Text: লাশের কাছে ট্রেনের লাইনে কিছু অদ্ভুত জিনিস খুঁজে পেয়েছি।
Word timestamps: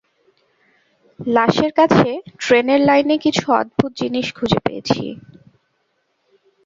লাশের 1.19 1.71
কাছে 1.79 2.09
ট্রেনের 2.39 2.81
লাইনে 2.81 3.15
কিছু 3.17 3.45
অদ্ভুত 3.53 3.91
জিনিস 4.01 4.27
খুঁজে 4.35 4.59
পেয়েছি। 4.65 5.03